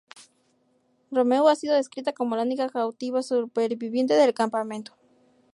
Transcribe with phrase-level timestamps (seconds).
[1.11, 4.97] Romeu ha sido descrita como la única cautiva superviviente del campamento.